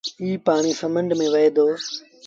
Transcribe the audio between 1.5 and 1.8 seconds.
دو۔